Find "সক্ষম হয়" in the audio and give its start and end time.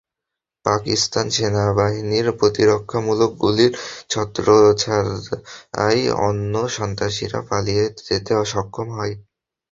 8.45-9.13